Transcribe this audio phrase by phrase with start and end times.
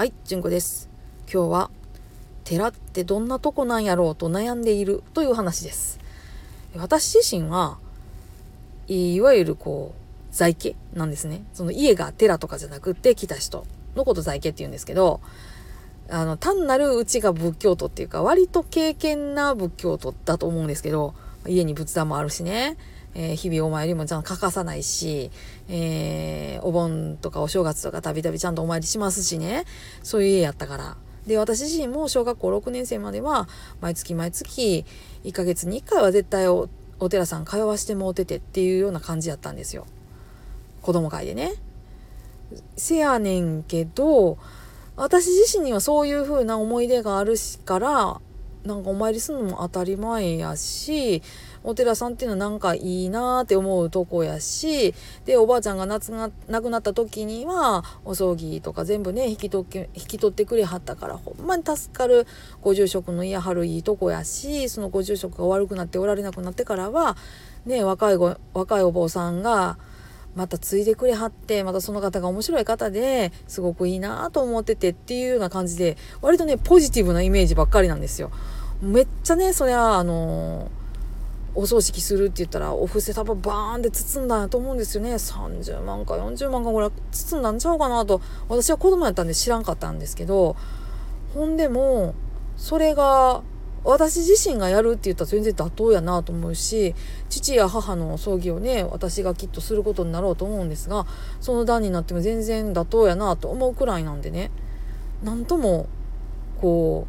[0.00, 0.88] はい、純子です。
[1.30, 1.70] 今日は
[2.44, 6.00] 寺ってどんなとこなんやろうと悩んでいるという話です。
[6.74, 7.76] 私自身は
[8.88, 11.44] いわゆるこう在家なんですね。
[11.52, 15.20] その家が寺とかじゃなくって来た人のこと在家って言うんですけど、
[16.08, 21.12] あの単なるうちが仏教徒っていうか割と敬虔な仏教徒だと思うんですけど、
[21.46, 22.78] 家に仏壇もあるしね。
[23.14, 25.30] えー日々お参りもちゃんと欠かさないし、
[25.68, 29.64] えーお盆とかお正月とかたびたびちゃんとお参りしますしね。
[30.02, 30.96] そういう家やったから。
[31.26, 33.48] で私自身も小学校6年生までは
[33.80, 34.84] 毎月毎月
[35.24, 36.68] 1ヶ月に1回は絶対お
[37.08, 39.86] 寺さん通わしてもうててっていうような感じやったんですよ。
[40.82, 41.54] 子供会でね。
[42.76, 44.38] せやねんけど
[44.96, 48.20] 私自身にはそういう風な思い出があるしから
[48.64, 51.22] なんかお参りするのも当たり前やし
[51.64, 62.26] お寺さんっていうのはなんかいいなーって思うとこやしでおばあちゃんが夏が亡くなった時にはお葬儀とか全部ね引き取っ引き取ってくれはったからほんまに助かる
[62.60, 67.16] ご住職の家はるいいとこやしそのご住職が悪くなっておられなくなってからは
[67.66, 69.78] ね若いご若いお坊さんが
[70.34, 78.30] また継いでくれはってまたその方が面白い方ですごくいいなと思っててっていうような感じで割とねポジティブなイメージばっかりなんですよ。
[78.80, 80.70] めっちゃねそりゃあの
[81.54, 90.56] お葬式するって言ったらお布施束バーンって包んだと思うんですよね30万か40万かぐらい包んだんちゃうかなと私は子供やったんで知らんかったんですけど
[91.34, 92.14] ほんでも
[92.56, 93.42] それが
[93.82, 96.94] 私自身がやるって言ったら全然妥当やなと思うし
[97.30, 101.06] 父や母の葬儀をね私がきっとすることになろうと思うんですが
[101.40, 104.50] その段になっても全然妥当やなと思うくらいなんでね
[105.22, 105.88] なんとも
[106.60, 107.06] こ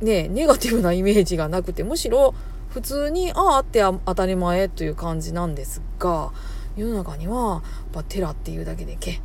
[0.00, 2.34] うねネガティブなイメージがなくてむしろ
[2.70, 6.32] 普通にああって当たり前という感じなんですが
[6.76, 7.62] 世の中にはやっ
[7.92, 9.20] ぱ寺っていうだけでけ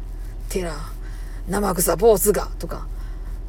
[0.49, 0.73] 寺
[1.47, 2.87] 生草坊主がとか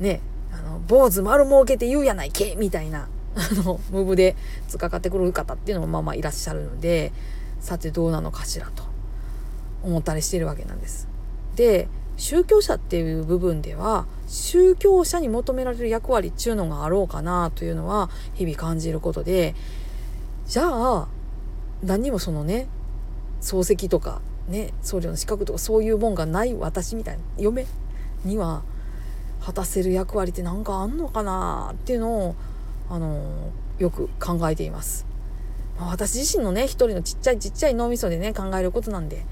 [0.00, 0.20] ね
[0.54, 4.36] あの坊主丸儲けて言うやないけみたいな あのムーブで
[4.68, 7.12] 突っかかってくる方っていうのもまあまあいらっしゃるので
[7.60, 8.84] さてどうなのかしらと
[9.82, 11.08] 思ったりしてるわけなんです。
[11.56, 19.56] で宗教者っていう部分では宗教者に求められる役割っていうのがあろうかなというのは日々感じることで
[20.46, 21.08] じゃあ
[21.82, 22.68] 何にもそのね
[23.40, 27.66] 漱石とかね僧侶の資格とかそういうもんがない私みたいな嫁
[28.24, 28.62] には
[29.44, 32.34] 果たせる役割って何かあんのかなっていうのを
[32.88, 35.06] あのよく考えています。
[35.78, 39.26] まあ私自身のね一人のちっちゃいちっちゃい脳みそでね考えることなんで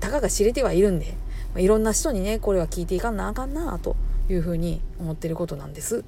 [0.00, 1.14] たかが知れてはいるんで、
[1.52, 3.94] まあ、いろんな人にねこれは聞いていかなあかんなと
[4.28, 6.04] いうふうに思ってることなんです。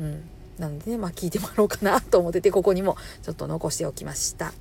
[0.00, 0.22] うん、
[0.58, 4.52] なのでねまあ聞いてもらおうかなと思っててここにもちょっと残しておきました。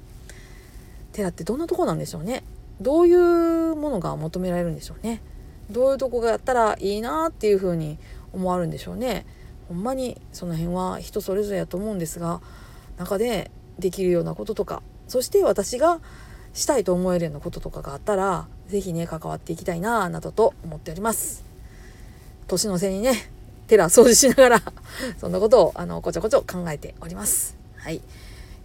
[1.14, 2.44] 寺ってどんなとこなんでしょうね
[2.82, 5.22] どういうものが求められるんでしょうね
[5.72, 7.98] どういうとこがやったらいいなっていうふうに
[8.36, 9.26] 思われるんでしょうね。
[9.68, 12.42] ほんまにその辺は人それぞれやと思うんですが
[12.98, 16.00] 中でできるようなこととかそして私が
[16.54, 21.44] したいと思えるようなこととかがあったら是非ね関わっていきたいななどと思っております。
[22.48, 23.30] 年の瀬にね
[23.68, 24.62] 寺掃除しながら
[25.20, 27.58] そんなことをあのこちょこちょ考えております。
[27.78, 28.02] はい。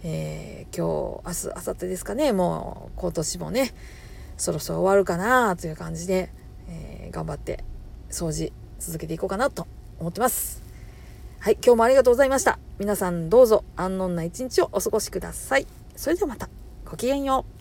[0.03, 2.31] えー今日明日明後日ですかね。
[2.31, 3.73] もう今年もね
[4.37, 6.29] そろそろ終わるかなという感じで、
[6.69, 7.65] えー頑張って
[8.09, 9.67] 掃除続けていこうかなと
[9.99, 10.61] 思ってます。
[11.39, 12.59] はい今日もありがとうございました。
[12.79, 15.67] 皆さんどうぞ安穏な一日をお過ごしください。
[15.95, 16.49] それではまた。
[16.83, 17.60] ごきげんよう。